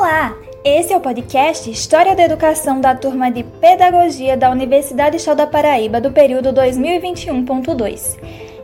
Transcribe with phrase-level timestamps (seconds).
[0.00, 0.34] Olá!
[0.64, 5.52] Esse é o podcast História da Educação da turma de Pedagogia da Universidade Estadual da
[5.52, 8.18] Paraíba do período 2021.2.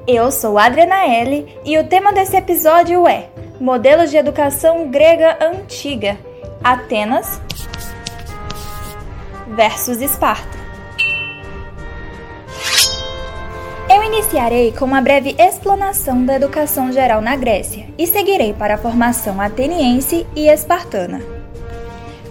[0.09, 3.29] Eu sou Adriana L e o tema desse episódio é
[3.61, 6.17] Modelos de Educação Grega Antiga,
[6.65, 7.39] Atenas
[9.49, 10.56] versus Esparta.
[14.07, 19.41] Iniciarei com uma breve explanação da educação geral na Grécia e seguirei para a formação
[19.41, 21.21] ateniense e espartana.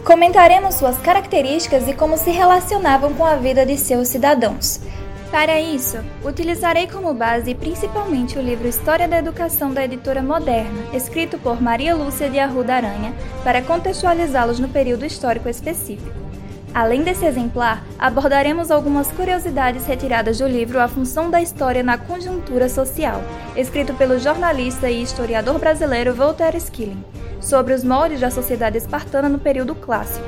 [0.05, 4.79] Comentaremos suas características e como se relacionavam com a vida de seus cidadãos.
[5.31, 11.37] Para isso, utilizarei como base principalmente o livro História da Educação da editora Moderna, escrito
[11.37, 13.13] por Maria Lúcia de Arruda Aranha,
[13.43, 16.24] para contextualizá-los no período histórico específico.
[16.75, 22.67] Além desse exemplar, abordaremos algumas curiosidades retiradas do livro A Função da História na Conjuntura
[22.67, 23.23] Social,
[23.55, 27.01] escrito pelo jornalista e historiador brasileiro Walter Skilling,
[27.39, 30.27] sobre os moldes da sociedade espartana no período clássico.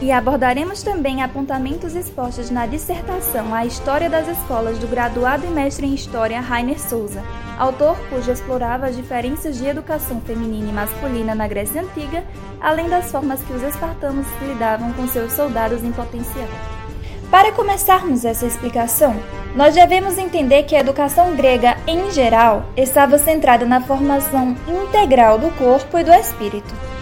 [0.00, 5.86] E abordaremos também apontamentos expostos na dissertação A História das Escolas do graduado e mestre
[5.86, 7.22] em História Rainer Souza,
[7.58, 12.22] autor cujo explorava as diferenças de educação feminina e masculina na Grécia Antiga,
[12.60, 16.48] além das formas que os espartanos lidavam com seus soldados em potencial.
[17.30, 19.16] Para começarmos essa explicação,
[19.54, 25.50] nós devemos entender que a educação grega, em geral, estava centrada na formação integral do
[25.52, 26.95] corpo e do espírito.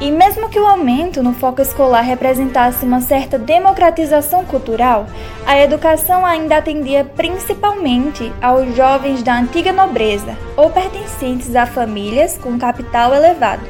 [0.00, 5.06] E mesmo que o aumento no foco escolar representasse uma certa democratização cultural,
[5.46, 12.58] a educação ainda atendia principalmente aos jovens da antiga nobreza ou pertencentes a famílias com
[12.58, 13.62] capital elevado.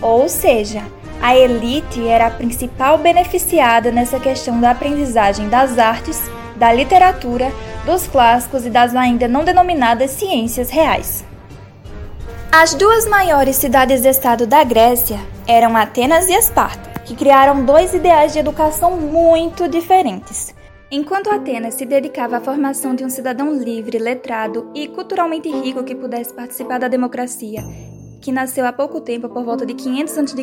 [0.00, 0.84] Ou seja,
[1.20, 7.50] a elite era a principal beneficiada nessa questão da aprendizagem das artes, da literatura,
[7.84, 11.28] dos clássicos e das ainda não denominadas ciências reais.
[12.52, 18.40] As duas maiores cidades-estado da Grécia eram Atenas e Esparta, que criaram dois ideais de
[18.40, 20.52] educação muito diferentes.
[20.90, 25.94] Enquanto Atenas se dedicava à formação de um cidadão livre, letrado e culturalmente rico que
[25.94, 27.62] pudesse participar da democracia
[28.20, 30.34] que nasceu há pouco tempo, por volta de 500 a.C.,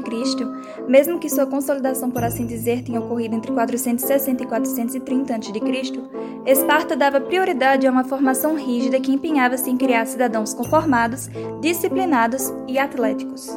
[0.88, 6.96] mesmo que sua consolidação, por assim dizer, tenha ocorrido entre 460 e 430 a.C., Esparta
[6.96, 11.30] dava prioridade a uma formação rígida que empenhava-se em criar cidadãos conformados,
[11.60, 13.50] disciplinados e atléticos.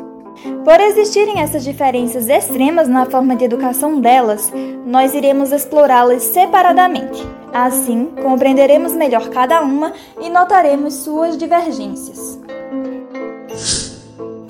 [0.65, 4.53] Por existirem essas diferenças extremas na forma de educação delas,
[4.85, 7.23] nós iremos explorá-las separadamente.
[7.53, 12.41] Assim, compreenderemos melhor cada uma e notaremos suas divergências.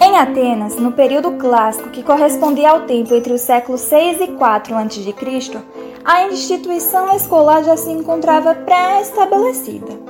[0.03, 4.75] Em Atenas, no período clássico que correspondia ao tempo entre os séculos 6 e 4
[4.75, 5.59] a.C.,
[6.03, 10.01] a instituição escolar já se encontrava pré-estabelecida.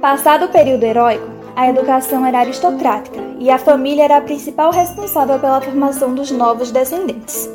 [0.00, 5.38] Passado o período heróico, a educação era aristocrática e a família era a principal responsável
[5.38, 7.50] pela formação dos novos descendentes.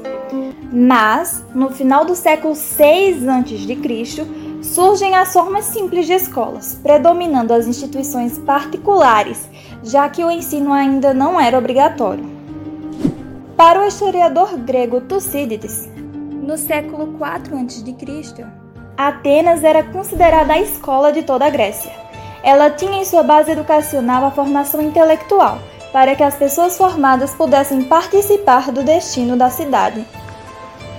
[0.72, 7.68] Mas, no final do século 6 a.C., surgem as formas simples de escolas, predominando as
[7.68, 9.48] instituições particulares
[9.84, 12.24] já que o ensino ainda não era obrigatório.
[13.58, 15.90] Para o historiador grego Tucídides,
[16.42, 18.46] no século 4 a.C.,
[18.96, 21.92] Atenas era considerada a escola de toda a Grécia.
[22.44, 25.60] Ela tinha em sua base educacional a formação intelectual,
[25.92, 30.06] para que as pessoas formadas pudessem participar do destino da cidade.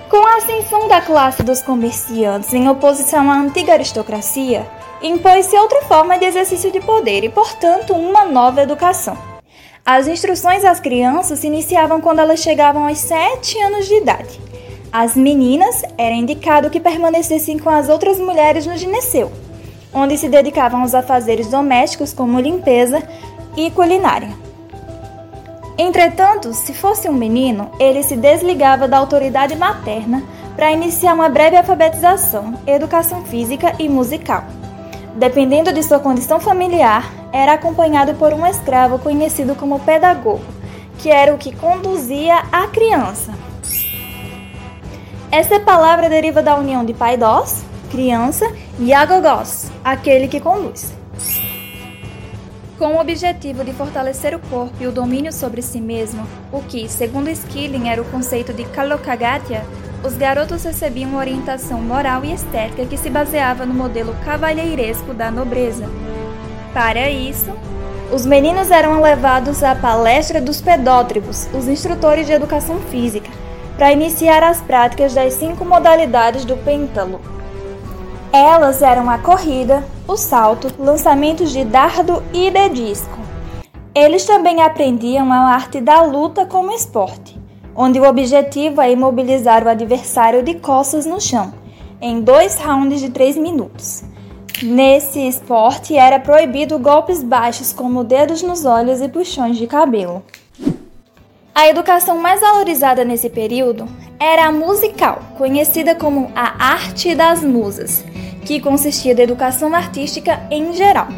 [0.09, 4.67] Com a ascensão da classe dos comerciantes em oposição à antiga aristocracia,
[5.03, 9.17] impôs-se outra forma de exercício de poder e, portanto, uma nova educação.
[9.85, 14.41] As instruções às crianças se iniciavam quando elas chegavam aos 7 anos de idade.
[14.93, 19.33] As meninas era indicado que permanecessem com as outras mulheres no gineceu,
[19.93, 23.03] onde se dedicavam aos afazeres domésticos como limpeza
[23.57, 24.44] e culinária.
[25.77, 30.23] Entretanto, se fosse um menino, ele se desligava da autoridade materna
[30.55, 34.45] para iniciar uma breve alfabetização, educação física e musical
[35.15, 40.45] dependendo de sua condição familiar, era acompanhado por um escravo conhecido como pedagogo,
[40.99, 43.33] que era o que conduzia a criança.
[45.31, 50.94] Essa palavra deriva da união de paidós, criança, e agogós, aquele que conduz.
[52.79, 56.89] Com o objetivo de fortalecer o corpo e o domínio sobre si mesmo, o que,
[56.89, 59.65] segundo Skilling, era o conceito de kalokagatia,
[60.05, 65.89] os garotos recebiam orientação moral e estética que se baseava no modelo cavalheiresco da nobreza.
[66.75, 67.53] Para isso,
[68.13, 73.31] os meninos eram levados à palestra dos pedótribos, os instrutores de educação física,
[73.79, 77.21] para iniciar as práticas das cinco modalidades do pêntalo.
[78.37, 83.17] Elas eram a corrida, o salto, lançamentos de dardo e de disco.
[83.95, 87.41] Eles também aprendiam a arte da luta como esporte.
[87.77, 91.55] onde o objetivo é imobilizar o adversário de costas no chão,
[92.01, 94.03] em dois rounds de três minutos.
[94.63, 100.25] Nesse esporte era proibido golpes baixos como dedos nos olhos e puxões de cabelo.
[101.55, 103.89] A educação mais valorizada nesse período
[104.19, 108.05] era a musical, conhecida como a arte das musas,
[108.45, 111.09] que consistia da educação artística em geral.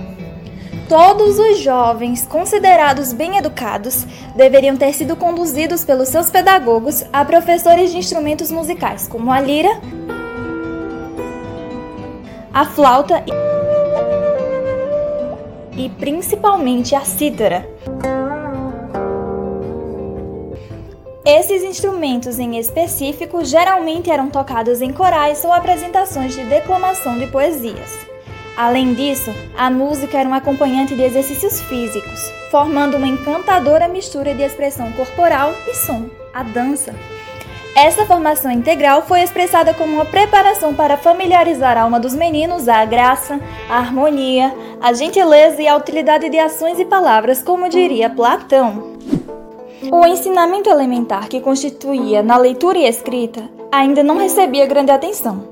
[0.88, 4.06] Todos os jovens considerados bem educados
[4.36, 9.80] deveriam ter sido conduzidos pelos seus pedagogos a professores de instrumentos musicais, como a lira,
[12.54, 13.24] a flauta
[15.76, 17.68] e principalmente a cítara.
[21.26, 27.98] Esses instrumentos em específico geralmente eram tocados em corais ou apresentações de declamação de poesias.
[28.56, 34.42] Além disso, a música era um acompanhante de exercícios físicos, formando uma encantadora mistura de
[34.44, 36.94] expressão corporal e som, a dança.
[37.74, 42.84] Essa formação integral foi expressada como uma preparação para familiarizar a alma dos meninos à
[42.84, 48.95] graça, à harmonia, à gentileza e à utilidade de ações e palavras, como diria Platão.
[49.82, 55.44] O ensinamento elementar que constituía na leitura e escrita ainda não recebia grande atenção.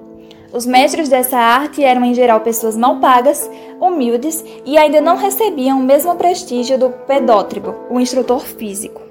[0.51, 3.51] Os mestres dessa arte eram em geral pessoas mal pagas,
[3.81, 9.03] humildes e ainda não recebiam o mesmo prestígio do pedótribo, o instrutor físico.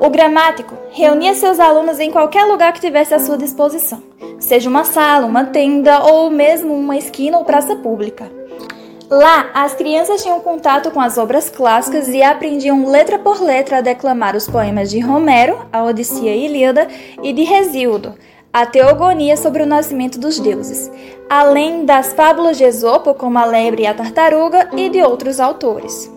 [0.00, 4.02] O gramático reunia seus alunos em qualquer lugar que tivesse à sua disposição,
[4.38, 8.37] seja uma sala, uma tenda ou mesmo uma esquina ou praça pública.
[9.10, 13.80] Lá, as crianças tinham contato com as obras clássicas e aprendiam letra por letra a
[13.80, 16.86] declamar os poemas de Homero, a Odisseia e Ilíada,
[17.22, 18.14] e de Resíodo,
[18.52, 20.90] a teogonia sobre o nascimento dos deuses,
[21.28, 26.12] além das fábulas de Esopo, como a lebre e a tartaruga, e de outros autores.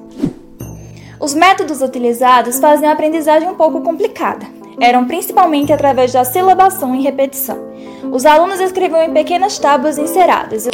[1.18, 4.46] Os métodos utilizados faziam a aprendizagem um pouco complicada.
[4.82, 7.58] Eram principalmente através da silabação e repetição.
[8.12, 10.68] Os alunos escreviam em pequenas tábuas enceradas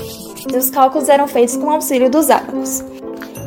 [0.45, 2.83] e os cálculos eram feitos com auxílio dos ábacos.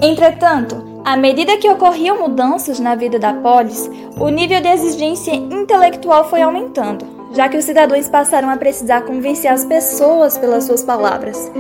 [0.03, 6.29] Entretanto, à medida que ocorriam mudanças na vida da polis, o nível de exigência intelectual
[6.29, 11.51] foi aumentando, já que os cidadãos passaram a precisar convencer as pessoas pelas suas palavras.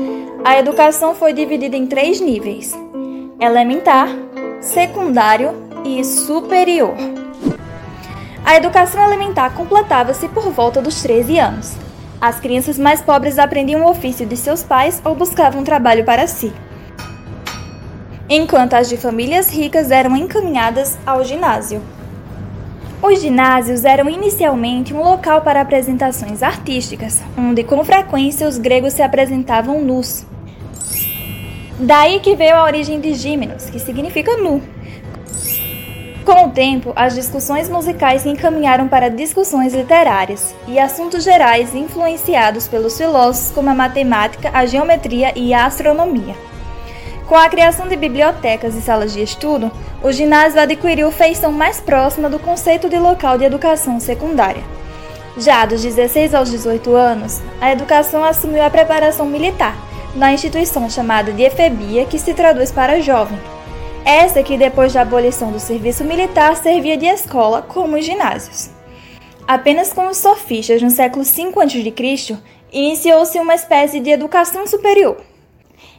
[0.45, 2.75] A educação foi dividida em três níveis:
[3.39, 4.09] elementar,
[4.61, 5.53] secundário
[5.85, 6.95] e superior.
[8.45, 11.90] A educação elementar completava-se por volta dos 13 anos.
[12.21, 16.53] As crianças mais pobres aprendiam o ofício de seus pais ou buscavam trabalho para si,
[18.29, 21.81] enquanto as de famílias ricas eram encaminhadas ao ginásio.
[23.03, 29.03] Os ginásios eram inicialmente um local para apresentações artísticas, onde com frequência os gregos se
[29.03, 30.27] apresentavam nus,
[31.83, 34.63] Daí que veio a origem de Gímenos, que significa nu.
[36.31, 42.69] Com o tempo, as discussões musicais se encaminharam para discussões literárias e assuntos gerais influenciados
[42.69, 46.37] pelos filósofos como a matemática, a geometria e a astronomia.
[47.27, 49.73] Com a criação de bibliotecas e salas de estudo,
[50.05, 54.63] o ginásio adquiriu feição mais próxima do conceito de local de educação secundária.
[55.37, 59.75] Já dos 16 aos 18 anos, a educação assumiu a preparação militar,
[60.15, 63.37] na instituição chamada de efebia, que se traduz para jovem.
[64.05, 68.71] Essa que depois da abolição do serviço militar servia de escola, como os ginásios.
[69.47, 72.39] Apenas com os sofistas no século V a.C.,
[72.73, 75.17] iniciou-se uma espécie de educação superior.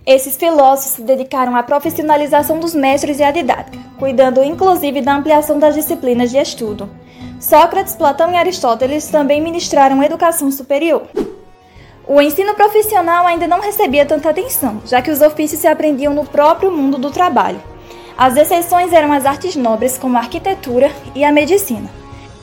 [0.05, 5.59] Esses filósofos se dedicaram à profissionalização dos mestres e à didática, cuidando inclusive da ampliação
[5.59, 6.89] das disciplinas de estudo.
[7.39, 11.03] Sócrates, Platão e Aristóteles também ministraram educação superior.
[12.07, 16.25] O ensino profissional ainda não recebia tanta atenção, já que os ofícios se aprendiam no
[16.25, 17.70] próprio mundo do trabalho.
[18.17, 21.89] As exceções eram as artes nobres, como a arquitetura e a medicina.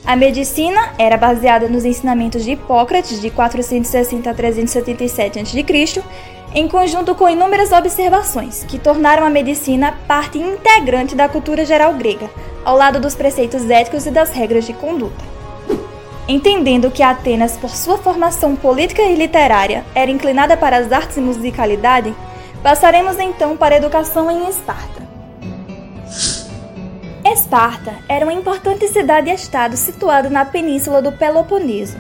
[0.05, 6.03] A medicina era baseada nos ensinamentos de Hipócrates, de 460 a 377 a.C.,
[6.55, 12.31] em conjunto com inúmeras observações, que tornaram a medicina parte integrante da cultura geral grega,
[12.65, 15.25] ao lado dos preceitos éticos e das regras de conduta.
[16.27, 21.21] Entendendo que Atenas, por sua formação política e literária, era inclinada para as artes e
[21.21, 22.15] musicalidade,
[22.63, 25.08] passaremos então para a educação em Esparta.
[27.31, 31.99] Esparta era uma importante cidade-estado situada na península do Peloponeso.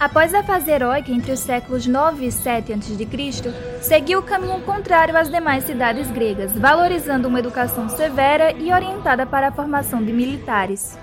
[0.00, 3.52] Após a fase heróica entre os séculos 9 e 7 a.C.,
[3.82, 9.48] seguiu o caminho contrário às demais cidades gregas, valorizando uma educação severa e orientada para
[9.48, 10.96] a formação de militares.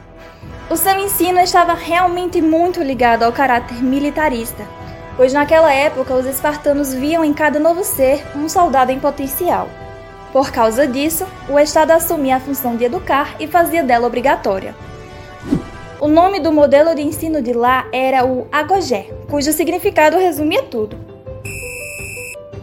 [0.68, 4.66] O seu ensino estava realmente muito ligado ao caráter militarista,
[5.16, 9.70] pois naquela época os espartanos viam em cada novo ser um soldado em potencial.
[10.36, 14.76] Por causa disso, o Estado assumia a função de educar e fazia dela obrigatória.
[15.98, 20.98] O nome do modelo de ensino de lá era o agogé, cujo significado resumia tudo: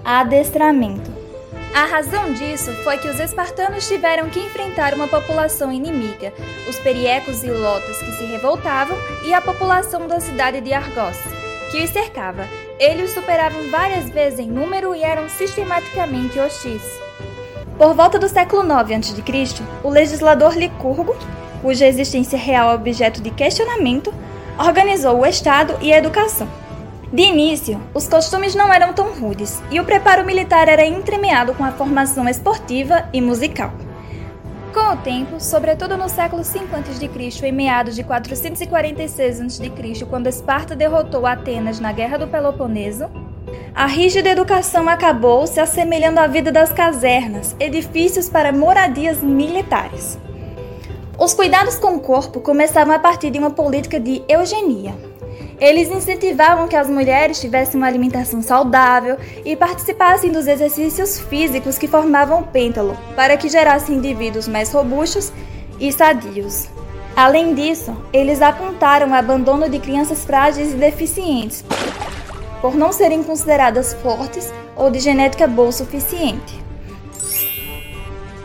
[0.05, 1.11] adestramento.
[1.75, 6.31] A razão disso foi que os espartanos tiveram que enfrentar uma população inimiga,
[6.69, 11.17] os periecos e lotas que se revoltavam e a população da cidade de Argos,
[11.71, 12.47] que os cercava.
[12.79, 16.83] Eles superavam várias vezes em número e eram sistematicamente hostis.
[17.83, 21.17] Por volta do século IX a.C., o legislador Licurgo,
[21.61, 24.15] cuja existência real é objeto de questionamento,
[24.57, 26.47] organizou o Estado e a educação.
[27.13, 31.65] De início, os costumes não eram tão rudes e o preparo militar era entremeado com
[31.65, 33.73] a formação esportiva e musical.
[34.73, 37.49] Com o tempo, sobretudo no século V a.C.
[37.49, 43.11] e meados de 446 a.C., quando Esparta derrotou Atenas na Guerra do Peloponeso,
[43.75, 50.19] a rígida educação acabou se assemelhando à vida das casernas, edifícios para moradias militares.
[51.19, 54.95] Os cuidados com o corpo começavam a partir de uma política de eugenia.
[55.61, 61.87] Eles incentivavam que as mulheres tivessem uma alimentação saudável e participassem dos exercícios físicos que
[61.87, 65.33] formavam o pêntalo, para que gerassem indivíduos mais robustos
[65.79, 66.69] e sadios.
[67.15, 71.63] Além disso, eles apontaram o abandono de crianças frágeis e deficientes,
[72.63, 76.63] por não serem consideradas fortes ou de genética boa o suficiente.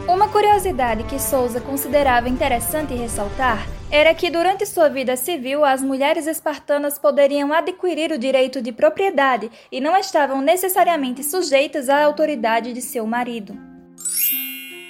[0.08, 6.28] Uma curiosidade que Souza considerava interessante ressaltar era que durante sua vida civil as mulheres
[6.28, 12.82] espartanas poderiam adquirir o direito de propriedade e não estavam necessariamente sujeitas à autoridade de
[12.82, 13.76] seu marido.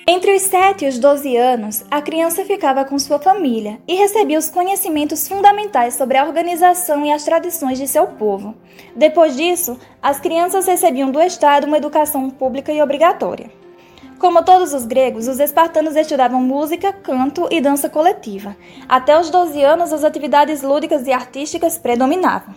[0.10, 4.40] Entre os 7 e os 12 anos, a criança ficava com sua família e recebia
[4.40, 8.56] os conhecimentos fundamentais sobre a organização e as tradições de seu povo.
[8.96, 13.52] Depois disso, as crianças recebiam do Estado uma educação pública e obrigatória.
[14.18, 18.56] Como todos os gregos, os espartanos estudavam música, canto e dança coletiva.
[18.88, 22.56] Até os 12 anos, as atividades lúdicas e artísticas predominavam.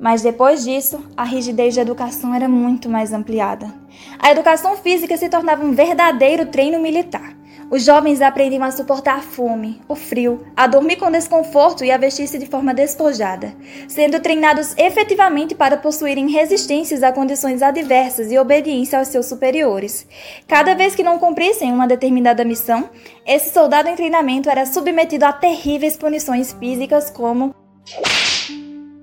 [0.00, 3.72] Mas depois disso, a rigidez da educação era muito mais ampliada.
[4.18, 7.36] A educação física se tornava um verdadeiro treino militar.
[7.70, 11.98] Os jovens aprendiam a suportar a fome, o frio, a dormir com desconforto e a
[11.98, 13.54] vestir-se de forma despojada,
[13.86, 20.04] sendo treinados efetivamente para possuírem resistências a condições adversas e obediência aos seus superiores.
[20.48, 22.90] Cada vez que não cumprissem uma determinada missão,
[23.24, 27.54] esse soldado em treinamento era submetido a terríveis punições físicas como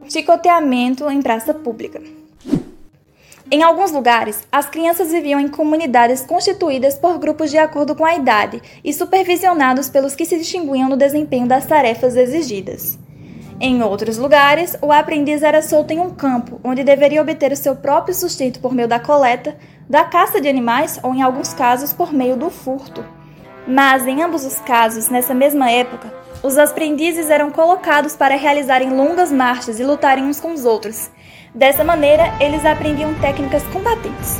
[0.07, 2.01] chicoteamento em praça pública.
[3.49, 8.15] Em alguns lugares, as crianças viviam em comunidades constituídas por grupos de acordo com a
[8.15, 12.99] idade e supervisionados pelos que se distinguiam no desempenho das tarefas exigidas.
[13.59, 17.75] Em outros lugares, o aprendiz era solto em um campo, onde deveria obter o seu
[17.75, 19.57] próprio sustento por meio da coleta,
[19.89, 23.03] da caça de animais ou, em alguns casos, por meio do furto.
[23.65, 26.13] Mas, em ambos os casos, nessa mesma época,
[26.44, 31.10] os aprendizes eram colocados para realizarem longas marchas e lutarem uns com os outros,
[31.58, 34.39] Dessa maneira, eles aprendiam técnicas combatentes.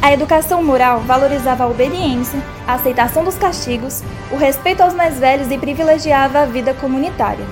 [0.00, 5.50] A educação moral valorizava a obediência, a aceitação dos castigos, o respeito aos mais velhos
[5.50, 7.44] e privilegiava a vida comunitária.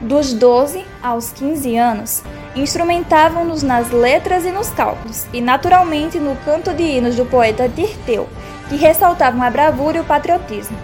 [0.00, 2.22] Dos 12 aos 15 anos,
[2.54, 8.28] instrumentavam-nos nas letras e nos cálculos, e naturalmente no canto de hinos do poeta Tirteu,
[8.68, 10.76] que ressaltavam a bravura e o patriotismo.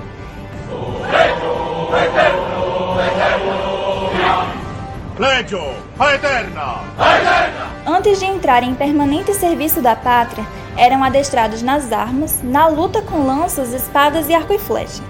[5.19, 5.61] Legio,
[5.99, 6.81] a eterna!
[6.97, 7.71] A eterna!
[7.87, 13.27] Antes de entrar em permanente serviço da pátria, eram adestrados nas armas, na luta com
[13.27, 15.03] lanças, espadas e arco e flecha.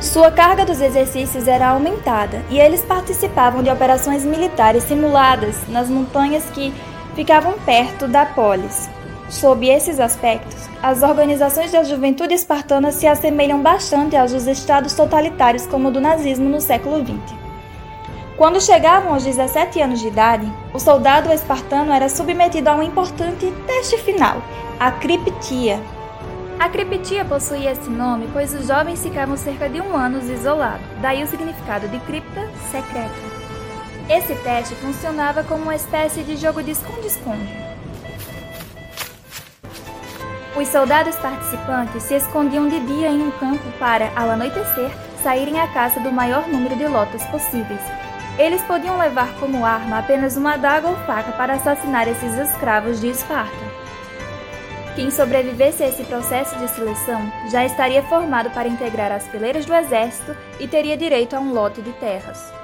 [0.00, 6.44] Sua carga dos exercícios era aumentada e eles participavam de operações militares simuladas nas montanhas
[6.54, 6.72] que
[7.14, 8.88] ficavam perto da polis.
[9.30, 15.68] Sob esses aspectos, as organizações da juventude espartana se assemelham bastante às dos estados totalitários
[15.68, 17.38] como o do nazismo no século XX.
[18.36, 23.52] Quando chegavam aos 17 anos de idade, o soldado espartano era submetido a um importante
[23.68, 24.42] teste final,
[24.80, 25.80] a criptia.
[26.58, 31.22] A criptia possuía esse nome pois os jovens ficavam cerca de um ano isolados, daí
[31.22, 33.14] o significado de cripta, secreta.
[34.08, 37.69] Esse teste funcionava como uma espécie de jogo de esconde-esconde.
[40.56, 44.90] Os soldados participantes se escondiam de dia em um campo para, ao anoitecer,
[45.22, 47.80] saírem à caça do maior número de lotas possíveis,
[48.38, 53.08] eles podiam levar como arma apenas uma adaga ou faca para assassinar esses escravos de
[53.08, 53.70] Esparta.
[54.96, 59.74] Quem sobrevivesse a esse processo de seleção já estaria formado para integrar as fileiras do
[59.74, 62.59] exército e teria direito a um lote de terras.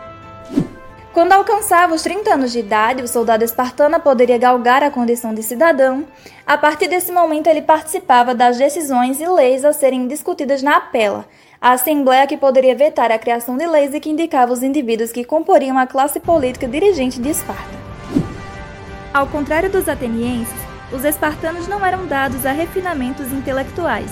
[1.16, 5.42] Quando alcançava os 30 anos de idade, o soldado espartano poderia galgar a condição de
[5.42, 6.04] cidadão.
[6.46, 11.26] A partir desse momento, ele participava das decisões e leis a serem discutidas na Apela,
[11.58, 15.24] a assembleia que poderia vetar a criação de leis e que indicava os indivíduos que
[15.24, 17.78] comporiam a classe política dirigente de Esparta.
[19.14, 20.52] Ao contrário dos atenienses,
[20.92, 24.10] os espartanos não eram dados a refinamentos intelectuais,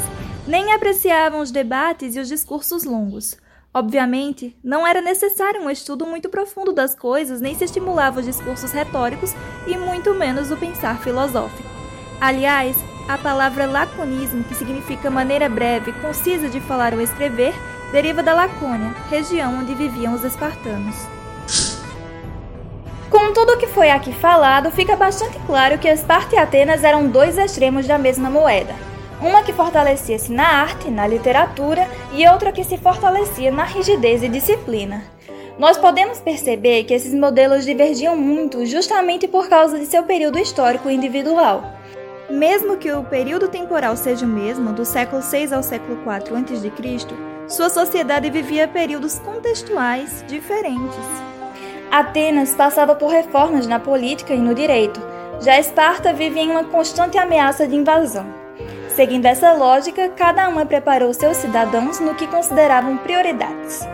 [0.48, 3.36] nem apreciavam os debates e os discursos longos.
[3.76, 8.70] Obviamente, não era necessário um estudo muito profundo das coisas, nem se estimulava os discursos
[8.70, 9.34] retóricos
[9.66, 11.68] e muito menos o pensar filosófico.
[12.20, 12.76] Aliás,
[13.08, 17.52] a palavra laconismo, que significa maneira breve, concisa de falar ou escrever,
[17.90, 20.94] deriva da Lacônia, região onde viviam os espartanos.
[23.10, 27.08] Com tudo o que foi aqui falado, fica bastante claro que Esparta e Atenas eram
[27.08, 32.64] dois extremos da mesma moeda uma que fortalecia-se na arte, na literatura e outra que
[32.64, 35.02] se fortalecia na rigidez e disciplina.
[35.58, 40.90] Nós podemos perceber que esses modelos divergiam muito justamente por causa de seu período histórico
[40.90, 41.64] individual.
[42.28, 46.72] Mesmo que o período temporal seja o mesmo, do século 6 ao século 4 a.C.,
[47.46, 51.04] sua sociedade vivia períodos contextuais diferentes.
[51.90, 55.00] Atenas passava por reformas na política e no direito,
[55.40, 58.43] já Esparta vivia em uma constante ameaça de invasão.
[58.94, 63.84] Seguindo essa lógica, cada uma preparou seus cidadãos no que consideravam prioridades.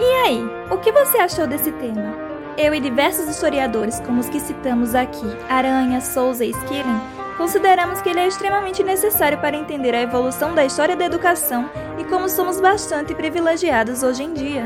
[0.00, 2.16] E aí, o que você achou desse tema?
[2.56, 7.00] Eu e diversos historiadores, como os que citamos aqui, Aranha, Souza e Skilling,
[7.36, 12.04] consideramos que ele é extremamente necessário para entender a evolução da história da educação e
[12.04, 14.64] como somos bastante privilegiados hoje em dia.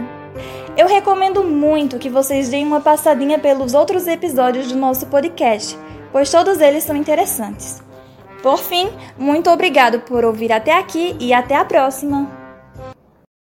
[0.76, 5.76] Eu recomendo muito que vocês deem uma passadinha pelos outros episódios do nosso podcast,
[6.12, 7.88] pois todos eles são interessantes.
[8.42, 12.38] Por fim, muito obrigado por ouvir até aqui e até a próxima!